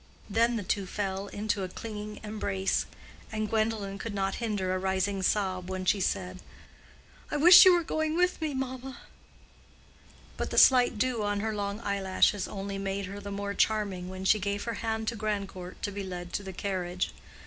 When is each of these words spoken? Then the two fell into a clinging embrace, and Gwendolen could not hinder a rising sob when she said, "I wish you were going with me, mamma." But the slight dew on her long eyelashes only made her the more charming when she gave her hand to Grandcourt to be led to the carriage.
Then 0.27 0.55
the 0.55 0.63
two 0.63 0.87
fell 0.87 1.27
into 1.27 1.61
a 1.61 1.69
clinging 1.69 2.21
embrace, 2.23 2.87
and 3.31 3.47
Gwendolen 3.47 3.99
could 3.99 4.15
not 4.15 4.33
hinder 4.41 4.73
a 4.73 4.79
rising 4.79 5.21
sob 5.21 5.69
when 5.69 5.85
she 5.85 6.01
said, 6.01 6.39
"I 7.29 7.37
wish 7.37 7.65
you 7.65 7.73
were 7.75 7.83
going 7.83 8.15
with 8.17 8.41
me, 8.41 8.55
mamma." 8.55 9.01
But 10.37 10.49
the 10.49 10.57
slight 10.57 10.97
dew 10.97 11.21
on 11.21 11.41
her 11.41 11.53
long 11.53 11.81
eyelashes 11.81 12.47
only 12.47 12.79
made 12.79 13.05
her 13.05 13.19
the 13.19 13.29
more 13.29 13.53
charming 13.53 14.09
when 14.09 14.25
she 14.25 14.39
gave 14.39 14.63
her 14.63 14.73
hand 14.81 15.07
to 15.09 15.15
Grandcourt 15.15 15.83
to 15.83 15.91
be 15.91 16.01
led 16.03 16.33
to 16.33 16.41
the 16.41 16.51
carriage. 16.53 17.11